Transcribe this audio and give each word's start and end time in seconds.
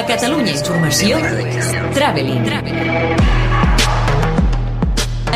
A 0.00 0.04
Catalunya 0.06 0.54
Informació, 0.56 1.18
Traveling. 1.92 2.46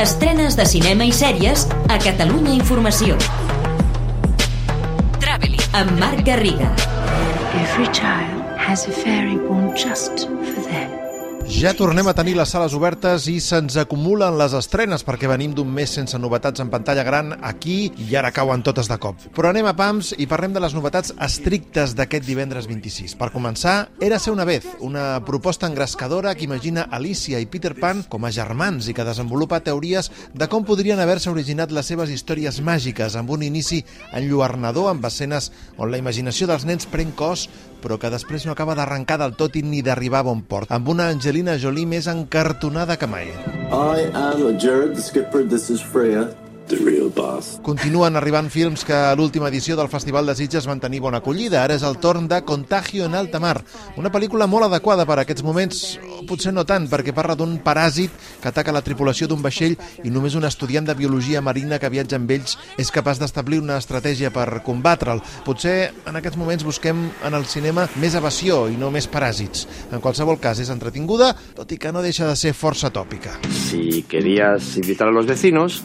Estrenes 0.00 0.56
de 0.56 0.64
cinema 0.64 1.04
i 1.04 1.12
sèries 1.12 1.66
a 1.92 1.98
Catalunya 2.00 2.54
Informació. 2.56 3.18
Traveling. 5.20 5.60
Amb 5.76 5.92
Marc 6.00 6.24
Garriga. 6.24 6.70
Every 7.60 7.92
child 7.92 8.40
has 8.56 8.88
a 8.88 8.96
fairy 9.04 9.36
born 9.36 9.76
just. 9.76 10.33
Ja 11.44 11.74
tornem 11.76 12.06
a 12.08 12.14
tenir 12.16 12.32
les 12.38 12.48
sales 12.48 12.72
obertes 12.72 13.26
i 13.28 13.34
se'ns 13.42 13.74
acumulen 13.76 14.38
les 14.40 14.54
estrenes 14.56 15.02
perquè 15.04 15.28
venim 15.28 15.52
d'un 15.52 15.68
mes 15.68 15.92
sense 15.92 16.16
novetats 16.18 16.62
en 16.64 16.70
pantalla 16.72 17.04
gran 17.04 17.34
aquí 17.44 17.90
i 18.00 18.16
ara 18.16 18.30
cauen 18.32 18.62
totes 18.64 18.88
de 18.88 18.96
cop. 19.00 19.20
Però 19.36 19.50
anem 19.50 19.68
a 19.68 19.74
pams 19.76 20.14
i 20.16 20.26
parlem 20.30 20.54
de 20.56 20.62
les 20.64 20.72
novetats 20.72 21.12
estrictes 21.20 21.92
d'aquest 21.98 22.24
divendres 22.24 22.68
26. 22.70 23.12
Per 23.20 23.28
començar, 23.34 23.90
Era 24.00 24.18
ser 24.18 24.32
una 24.32 24.44
vez, 24.44 24.64
una 24.80 25.22
proposta 25.24 25.66
engrescadora 25.66 26.34
que 26.34 26.44
imagina 26.44 26.88
Alicia 26.90 27.40
i 27.40 27.46
Peter 27.46 27.74
Pan 27.78 28.02
com 28.08 28.24
a 28.24 28.32
germans 28.32 28.88
i 28.88 28.94
que 28.94 29.04
desenvolupa 29.04 29.60
teories 29.60 30.10
de 30.32 30.48
com 30.48 30.64
podrien 30.64 31.00
haver-se 31.00 31.30
originat 31.30 31.72
les 31.72 31.86
seves 31.86 32.10
històries 32.10 32.60
màgiques 32.60 33.16
amb 33.16 33.30
un 33.30 33.42
inici 33.42 33.84
enlluernador 34.12 34.90
amb 34.90 35.04
escenes 35.04 35.52
on 35.76 35.92
la 35.92 36.00
imaginació 36.00 36.48
dels 36.48 36.64
nens 36.64 36.88
pren 36.90 37.12
cos 37.12 37.48
però 37.84 37.98
que 38.00 38.08
després 38.12 38.46
no 38.48 38.54
acaba 38.56 38.74
d'arrencar 38.78 39.18
del 39.20 39.36
tot 39.36 39.58
i 39.60 39.62
ni 39.62 39.82
d'arribar 39.84 40.24
a 40.24 40.28
bon 40.30 40.40
port, 40.48 40.72
amb 40.72 40.88
una 40.88 41.10
Angelina 41.12 41.58
Jolie 41.60 41.86
més 41.86 42.08
encartonada 42.08 42.96
que 42.96 43.10
mai. 43.10 43.28
I 43.68 44.08
am 44.16 44.58
Jared 44.58 44.96
the 44.96 45.04
Skipper. 45.04 45.44
This 45.44 45.68
is 45.68 45.84
Freya, 45.84 46.30
the 46.68 46.76
real 46.76 47.10
boss. 47.14 47.58
Continuen 47.62 48.16
arribant 48.16 48.48
films 48.50 48.84
que 48.84 48.94
a 48.94 49.14
l'última 49.16 49.48
edició 49.48 49.76
del 49.76 49.90
Festival 49.92 50.26
de 50.26 50.34
Sitges 50.36 50.66
van 50.66 50.80
tenir 50.80 51.00
bona 51.04 51.20
acollida. 51.20 51.62
Ara 51.64 51.76
és 51.76 51.84
el 51.86 51.98
torn 52.02 52.28
de 52.28 52.40
Contagio 52.44 53.06
en 53.06 53.14
alta 53.14 53.40
mar, 53.40 53.58
una 54.00 54.12
pel·lícula 54.12 54.48
molt 54.50 54.68
adequada 54.68 55.06
per 55.06 55.18
a 55.18 55.24
aquests 55.24 55.44
moments, 55.44 55.82
o 56.20 56.24
potser 56.28 56.54
no 56.54 56.64
tant, 56.64 56.88
perquè 56.90 57.14
parla 57.14 57.36
d'un 57.36 57.58
paràsit 57.64 58.12
que 58.42 58.50
ataca 58.50 58.72
la 58.72 58.84
tripulació 58.84 59.28
d'un 59.28 59.42
vaixell 59.44 59.76
i 60.04 60.12
només 60.12 60.36
un 60.38 60.48
estudiant 60.48 60.86
de 60.86 60.96
biologia 60.98 61.42
marina 61.44 61.78
que 61.78 61.92
viatja 61.92 62.16
amb 62.20 62.30
ells 62.30 62.56
és 62.80 62.92
capaç 62.94 63.20
d'establir 63.20 63.60
una 63.62 63.78
estratègia 63.78 64.32
per 64.34 64.62
combatre'l. 64.64 65.22
Potser 65.44 65.92
en 66.08 66.16
aquests 66.20 66.40
moments 66.40 66.64
busquem 66.64 67.08
en 67.24 67.34
el 67.34 67.46
cinema 67.50 67.88
més 68.00 68.16
evasió 68.16 68.64
i 68.72 68.78
no 68.80 68.90
més 68.94 69.08
paràsits. 69.10 69.66
En 69.92 70.00
qualsevol 70.04 70.40
cas, 70.40 70.60
és 70.60 70.72
entretinguda, 70.72 71.32
tot 71.56 71.70
i 71.72 71.78
que 71.78 71.92
no 71.92 72.02
deixa 72.02 72.28
de 72.28 72.36
ser 72.36 72.54
força 72.56 72.90
tòpica. 72.94 73.38
Si 73.50 74.04
querías 74.08 74.76
invitar 74.76 75.08
a 75.08 75.14
los 75.14 75.26
vecinos, 75.26 75.82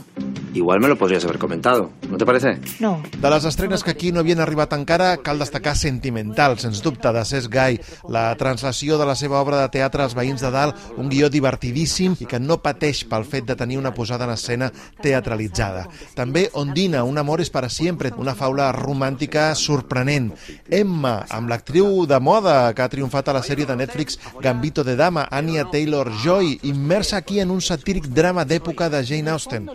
igual 0.53 0.79
me 0.79 0.87
lo 0.87 0.97
podrías 0.97 1.23
haber 1.25 1.37
comentado. 1.37 1.91
¿No 2.09 2.17
te 2.17 2.25
parece? 2.25 2.59
No. 2.79 3.01
De 3.17 3.29
les 3.29 3.45
estrenes 3.45 3.83
que 3.83 3.91
aquí 3.91 4.11
no 4.11 4.19
havien 4.19 4.39
arribat 4.39 4.73
encara, 4.73 5.17
cal 5.17 5.39
destacar 5.39 5.75
Sentimental, 5.77 6.57
sens 6.59 6.81
dubte, 6.83 7.11
de 7.13 7.23
Cesc 7.25 7.51
Gai, 7.53 7.79
la 8.09 8.35
translació 8.35 8.97
de 8.97 9.05
la 9.05 9.15
seva 9.15 9.39
obra 9.41 9.61
de 9.61 9.69
teatre 9.73 10.03
als 10.03 10.15
veïns 10.17 10.41
de 10.41 10.51
dalt, 10.51 10.75
un 10.97 11.09
guió 11.09 11.29
divertidíssim 11.29 12.17
i 12.19 12.27
que 12.29 12.39
no 12.39 12.59
pateix 12.63 13.03
pel 13.09 13.25
fet 13.25 13.47
de 13.47 13.55
tenir 13.55 13.77
una 13.77 13.93
posada 13.93 14.25
en 14.25 14.33
escena 14.33 14.71
teatralitzada. 15.01 15.85
També 16.15 16.49
Ondina, 16.53 17.03
un 17.03 17.17
amor 17.17 17.41
és 17.41 17.51
para 17.53 17.69
sempre, 17.69 18.11
una 18.17 18.35
faula 18.35 18.71
romàntica 18.75 19.53
sorprenent. 19.55 20.31
Emma, 20.69 21.25
amb 21.29 21.49
l'actriu 21.49 22.05
de 22.09 22.19
moda 22.19 22.73
que 22.73 22.83
ha 22.83 22.91
triomfat 22.91 23.29
a 23.29 23.37
la 23.39 23.43
sèrie 23.45 23.67
de 23.69 23.77
Netflix 23.79 24.19
Gambito 24.41 24.83
de 24.83 24.95
Dama, 24.95 25.27
Anya 25.31 25.65
Taylor-Joy, 25.71 26.59
immersa 26.63 27.17
aquí 27.17 27.39
en 27.39 27.51
un 27.51 27.61
satíric 27.61 28.07
drama 28.07 28.45
d'època 28.45 28.89
de 28.89 29.03
Jane 29.05 29.31
Austen. 29.31 29.69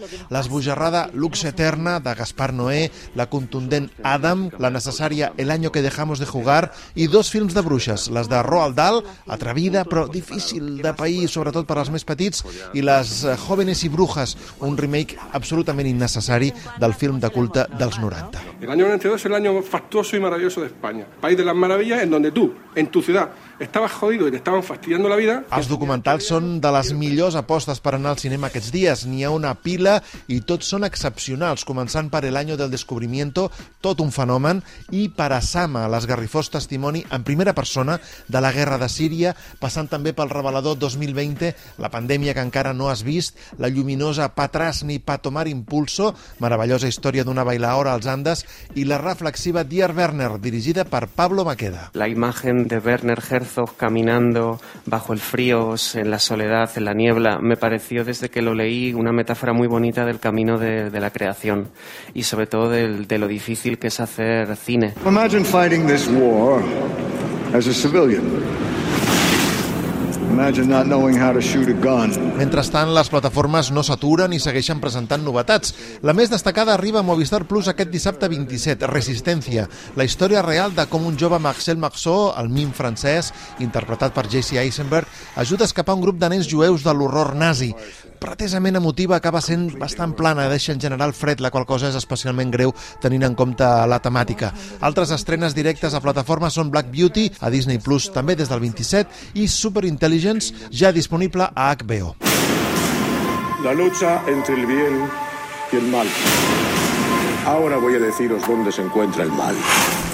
L'esbojarrada 0.65 1.11
Lux 1.12 1.45
Eterna 1.45 2.01
de 2.01 2.15
Gaspar 2.15 2.53
Noé, 2.57 2.91
la 3.15 3.27
contundent 3.29 3.91
Adam, 4.03 4.47
la 4.59 4.70
necessària 4.73 5.33
El 5.37 5.51
año 5.51 5.70
que 5.70 5.83
dejamos 5.83 6.19
de 6.19 6.27
jugar 6.27 6.73
i 6.95 7.07
dos 7.07 7.31
films 7.31 7.53
de 7.53 7.61
bruixes, 7.61 8.09
les 8.09 8.31
de 8.33 8.41
Roald 8.43 8.77
Dahl, 8.77 9.03
atrevida 9.29 9.85
però 9.85 10.07
difícil 10.09 10.81
de 10.81 10.95
pair, 10.97 11.29
sobretot 11.29 11.69
per 11.69 11.77
als 11.79 11.91
més 11.92 12.07
petits, 12.09 12.41
i 12.73 12.81
les 12.81 13.12
eh, 13.25 13.37
Jóvenes 13.45 13.85
i 13.85 13.91
Brujas, 13.92 14.37
un 14.64 14.79
remake 14.80 15.19
absolutament 15.36 15.91
innecessari 15.91 16.48
del 16.81 16.96
film 16.96 17.20
de 17.20 17.29
culte 17.35 17.67
dels 17.77 18.01
90. 18.01 18.41
El 18.63 18.70
año 18.70 18.86
92 18.89 19.20
es 19.20 19.27
el 19.27 19.35
año 19.35 19.61
fastuoso 19.63 20.17
y 20.17 20.20
maravilloso 20.20 20.63
de 20.63 20.69
España. 20.69 21.05
País 21.20 21.36
de 21.36 21.45
las 21.45 21.55
maravillas 21.55 22.02
en 22.02 22.11
donde 22.11 22.33
tú, 22.33 22.55
en 22.75 22.86
tu 22.86 23.02
ciudad, 23.02 23.31
estabas 23.59 23.92
jodido 23.92 24.29
y 24.29 24.31
te 24.31 24.37
estaban 24.39 24.63
fastidiando 24.63 25.09
la 25.09 25.17
vida. 25.17 25.45
Els 25.55 25.69
documentals 25.70 26.27
són 26.29 26.59
de 26.61 26.70
les 26.75 26.92
millors 26.97 27.37
apostes 27.39 27.81
per 27.81 27.95
anar 27.97 28.15
al 28.15 28.20
cinema 28.20 28.48
aquests 28.51 28.73
dies. 28.75 29.05
N'hi 29.07 29.25
ha 29.25 29.33
una 29.35 29.55
pila 29.55 30.01
i 30.29 30.41
tots 30.47 30.69
són 30.73 30.85
excepcionals, 30.85 31.64
començant 31.64 32.11
per 32.11 32.25
El 32.25 32.37
año 32.37 32.57
del 32.57 32.70
descubrimiento, 32.70 33.51
tot 33.81 34.01
un 34.01 34.11
fenomen, 34.13 34.63
i 34.91 35.09
Parasama, 35.09 35.87
l'esgarrifós 35.89 36.51
testimoni 36.51 37.05
en 37.11 37.25
primera 37.25 37.55
persona 37.55 37.98
de 38.29 38.41
la 38.41 38.53
guerra 38.53 38.79
de 38.79 38.89
Síria, 38.89 39.35
passant 39.61 39.89
també 39.89 40.14
pel 40.14 40.33
revelador 40.33 40.79
2020, 40.79 41.55
la 41.79 41.93
pandèmia 41.93 42.35
que 42.35 42.43
encara 42.43 42.75
no 42.75 42.91
has 42.91 43.05
vist, 43.05 43.39
la 43.59 43.69
lluminosa 43.69 44.31
Patrasni 44.35 44.98
Patomar 44.98 45.47
Impulso, 45.48 46.14
meravellosa 46.41 46.89
història 46.89 47.25
d'una 47.25 47.45
bailaora 47.45 47.95
als 47.95 48.07
Andes, 48.11 48.45
i 48.75 48.85
la 48.89 48.98
reflexiva 48.98 49.64
Dear 49.64 49.95
Werner, 49.95 50.41
dirigida 50.41 50.85
per 50.85 51.07
Pablo 51.09 51.45
Maqueda. 51.45 51.91
La 51.95 52.09
imagen 52.09 52.67
de 52.69 52.79
Werner 52.79 53.20
Herzog 53.20 53.44
caminando 53.77 54.61
bajo 54.87 55.13
el 55.13 55.19
frío, 55.21 55.75
en 55.95 56.11
la 56.11 56.19
soledad, 56.19 56.71
en 56.77 56.85
la 56.85 56.95
niebla, 56.95 57.39
me 57.41 57.57
pareció 57.57 58.05
desde 58.05 58.29
que 58.29 58.43
lo 58.43 58.55
leí 58.55 58.93
una 58.95 59.13
metáfora 59.13 59.53
muy 59.53 59.67
bonita 59.69 60.05
del 60.05 60.19
camino 60.19 60.59
de, 60.59 60.91
de 60.91 61.01
la 61.01 61.11
creación 61.11 61.69
y 62.15 62.23
sobre 62.25 62.47
todo 62.47 62.69
del- 62.71 63.07
de 63.07 63.19
lo 63.19 63.27
difícil 63.29 63.79
que 63.79 63.89
es 63.89 64.01
hacer 64.01 64.57
cine. 64.57 64.95
Fighting 65.45 65.87
this 65.87 66.09
war 66.09 66.63
as 67.55 67.67
a 67.67 67.73
civilian. 67.73 68.23
Imagine 70.34 70.67
not 70.67 70.86
knowing 70.89 71.14
how 71.14 71.33
to 71.33 71.40
shoot 71.40 71.68
a 71.70 71.77
gun. 71.78 72.11
Mentrestant, 72.34 72.90
les 72.90 73.06
plataformes 73.06 73.68
no 73.70 73.84
s'aturen 73.86 74.33
i 74.34 74.40
segueixen 74.42 74.80
presentant 74.83 75.22
novetats. 75.22 75.70
La 76.02 76.11
més 76.11 76.33
destacada 76.33 76.72
arriba 76.74 76.98
a 76.98 77.06
Movistar 77.06 77.45
Plus 77.46 77.68
aquest 77.70 77.92
dissabte 77.92 78.27
27, 78.33 78.89
Resistència, 78.90 79.68
la 79.95 80.06
història 80.08 80.42
real 80.42 80.74
de 80.74 80.89
com 80.90 81.06
un 81.06 81.14
jove 81.20 81.39
Marcel 81.39 81.78
Marceau, 81.78 82.33
el 82.34 82.50
mim 82.50 82.72
francès, 82.74 83.30
interpretat 83.62 84.11
per 84.17 84.27
Jesse 84.27 84.58
Eisenberg, 84.58 85.06
ajuda 85.39 85.68
a 85.68 85.70
escapar 85.70 85.95
un 85.95 86.02
grup 86.02 86.18
de 86.18 86.33
nens 86.34 86.51
jueus 86.51 86.83
de 86.83 86.96
l'horror 86.98 87.36
nazi. 87.39 87.70
Pretesament 88.24 88.79
emotiva, 88.80 89.18
acaba 89.18 89.42
sent 89.45 89.74
bastant 89.77 90.14
plana, 90.17 90.46
deixa 90.48 90.73
en 90.73 90.80
general 90.80 91.12
fred, 91.12 91.42
la 91.45 91.51
qual 91.52 91.67
cosa 91.68 91.90
és 91.90 91.98
especialment 91.98 92.51
greu 92.55 92.73
tenint 93.05 93.27
en 93.29 93.36
compte 93.36 93.68
la 93.90 94.01
temàtica. 94.01 94.52
Altres 94.80 95.12
estrenes 95.12 95.52
directes 95.57 95.92
a 95.92 96.01
plataformes 96.01 96.57
són 96.57 96.73
Black 96.73 96.89
Beauty, 96.89 97.29
a 97.45 97.52
Disney 97.52 97.83
Plus 97.84 98.08
també 98.14 98.39
des 98.40 98.48
del 98.48 98.64
27, 98.64 99.36
i 99.36 99.48
Superintelligence, 99.48 100.70
ja 100.73 100.92
disponible 100.92 101.51
a 101.52 101.68
HBO. 101.77 102.14
La 103.64 103.73
lucha 103.73 104.23
entre 104.27 104.55
el 104.55 104.67
bien 104.67 105.11
y 105.73 105.77
el 105.77 105.86
mal. 105.89 106.07
Ahora 107.47 107.77
voy 107.77 107.95
a 107.95 107.99
deciros 107.99 108.47
dónde 108.49 108.73
se 108.73 108.81
encuentra 108.81 109.23
el 109.23 109.31
mal. 109.31 109.55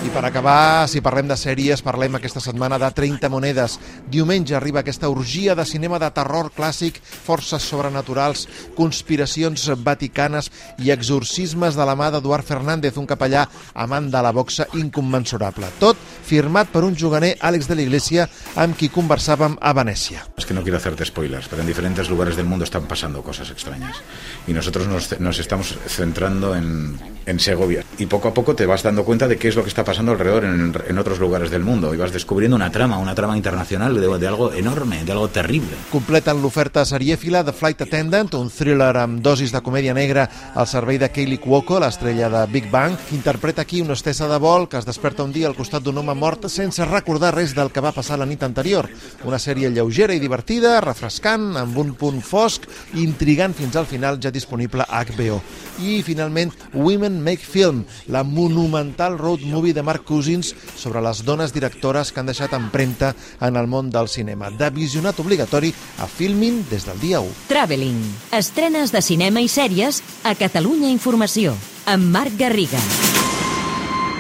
I 0.01 0.09
per 0.09 0.25
acabar, 0.25 0.89
si 0.89 1.03
parlem 1.05 1.29
de 1.29 1.37
sèries, 1.37 1.83
parlem 1.85 2.15
aquesta 2.17 2.41
setmana 2.41 2.79
de 2.81 2.89
30 2.97 3.29
monedes. 3.29 3.75
Diumenge 4.09 4.55
arriba 4.57 4.81
aquesta 4.81 5.11
orgia 5.13 5.55
de 5.55 5.67
cinema 5.69 5.99
de 6.01 6.09
terror 6.17 6.49
clàssic, 6.57 6.97
forces 7.05 7.67
sobrenaturals, 7.69 8.47
conspiracions 8.79 9.69
vaticanes 9.85 10.49
i 10.81 10.91
exorcismes 10.91 11.77
de 11.77 11.85
la 11.85 11.95
mà 12.01 12.09
d'Eduard 12.11 12.49
Fernández, 12.49 12.97
un 12.97 13.07
capellà 13.07 13.45
amant 13.75 14.09
de 14.11 14.25
la 14.25 14.33
boxa 14.33 14.67
incommensurable. 14.81 15.69
Tot 15.79 16.01
firmat 16.25 16.73
per 16.73 16.83
un 16.89 16.97
juganer, 16.97 17.35
Àlex 17.45 17.69
de 17.69 17.77
la 17.77 17.85
Iglesia, 17.85 18.27
amb 18.57 18.81
qui 18.81 18.89
conversàvem 18.89 19.59
a 19.61 19.75
Venècia. 19.77 20.25
Es 20.41 20.49
que 20.49 20.57
no 20.57 20.65
quiero 20.65 20.81
hacerte 20.81 21.05
spoilers, 21.05 21.47
pero 21.53 21.61
en 21.61 21.69
diferentes 21.69 22.09
lugares 22.09 22.41
del 22.41 22.49
mundo 22.49 22.65
están 22.65 22.89
pasando 22.89 23.23
cosas 23.23 23.51
extrañas. 23.51 24.01
Y 24.49 24.55
nosotros 24.55 24.89
nos, 24.89 25.21
nos 25.21 25.39
estamos 25.39 25.77
centrando 25.87 26.57
en, 26.57 26.97
en 27.31 27.41
Segovia. 27.41 27.85
Y 27.99 28.07
poco 28.07 28.29
a 28.29 28.35
poco 28.35 28.55
te 28.55 28.67
vas 28.67 28.83
dando 28.83 29.05
cuenta 29.05 29.29
de 29.29 29.39
qué 29.39 29.49
es 29.49 29.57
lo 29.57 29.63
que 29.63 29.69
está 29.69 29.85
pasando 29.85 30.13
alrededor 30.13 30.45
en, 30.45 30.75
en 30.87 30.99
otros 30.99 31.19
lugares 31.19 31.51
del 31.51 31.63
mundo. 31.63 31.95
Y 31.95 31.97
vas 31.97 32.13
descubriendo 32.13 32.57
una 32.57 32.71
trama, 32.71 32.99
una 32.99 33.15
trama 33.15 33.37
internacional 33.37 33.95
de, 33.95 34.19
de 34.19 34.27
algo 34.29 34.53
enorme, 34.53 35.05
de 35.05 35.13
algo 35.13 35.29
terrible. 35.29 35.71
Completen 35.91 36.43
l'oferta 36.43 36.85
serièfila 36.85 37.43
de 37.45 37.53
Flight 37.53 37.83
Attendant, 37.87 38.35
un 38.35 38.51
thriller 38.51 38.97
amb 39.01 39.23
dosis 39.23 39.53
de 39.55 39.63
comèdia 39.63 39.95
negra 39.95 40.27
al 40.55 40.67
servei 40.67 40.99
de 40.99 41.11
Kaylee 41.11 41.41
Cuoco, 41.41 41.79
l'estrella 41.81 42.29
de 42.33 42.45
Big 42.51 42.71
Bang, 42.71 42.97
que 43.09 43.15
interpreta 43.15 43.63
aquí 43.63 43.81
una 43.81 43.95
hostessa 43.95 44.29
de 44.29 44.39
vol 44.43 44.69
que 44.69 44.79
es 44.79 44.87
desperta 44.87 45.25
un 45.25 45.33
dia 45.33 45.49
al 45.49 45.57
costat 45.57 45.85
d'un 45.85 45.99
home 46.03 46.15
mort 46.19 46.49
sense 46.51 46.85
recordar 46.85 47.35
res 47.35 47.55
del 47.55 47.71
que 47.71 47.83
va 47.85 47.95
passar 47.95 48.19
la 48.19 48.27
nit 48.27 48.43
anterior. 48.43 48.89
Una 49.25 49.39
sèrie 49.39 49.71
lleugera 49.71 50.15
i 50.15 50.23
divertida, 50.23 50.79
refrescant, 50.83 51.55
amb 51.61 51.79
un 51.79 51.95
punt 51.95 52.21
fosc 52.25 52.67
intrigant 52.99 53.55
fins 53.55 53.77
al 53.77 53.87
final, 53.87 54.19
ja 54.21 54.33
disponible 54.35 54.87
a 54.89 55.05
HBO. 55.05 55.41
I, 55.81 56.01
finalment, 56.05 56.53
Women 56.75 57.20
Make 57.23 57.45
Film, 57.45 57.85
la 58.07 58.23
monumental 58.25 59.19
road 59.19 59.41
movie 59.41 59.73
de 59.73 59.83
Marc 59.83 60.05
Cousins 60.05 60.55
sobre 60.77 61.03
les 61.03 61.25
dones 61.25 61.53
directores 61.53 62.13
que 62.13 62.21
han 62.21 62.31
deixat 62.31 62.55
empremta 62.57 63.15
en 63.41 63.57
el 63.57 63.69
món 63.71 63.91
del 63.91 64.09
cinema. 64.09 64.51
De 64.51 64.71
visionat 64.71 65.19
obligatori 65.21 65.73
a 65.99 66.07
Filmin 66.07 66.65
des 66.71 66.87
del 66.89 67.01
dia 67.01 67.21
1. 67.21 67.47
Traveling. 67.49 68.01
Estrenes 68.37 68.93
de 68.93 69.03
cinema 69.03 69.41
i 69.41 69.49
sèries 69.49 70.03
a 70.25 70.35
Catalunya 70.35 70.91
Informació. 70.91 71.57
Amb 71.87 72.11
Marc 72.13 72.37
Garriga. 72.39 72.81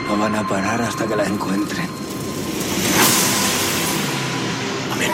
No 0.09 0.17
van 0.19 0.35
a 0.35 0.47
parar 0.49 0.81
hasta 0.83 1.07
que 1.07 1.17
la 1.17 1.27
encuentren. 1.27 1.89
Amén. 4.93 5.13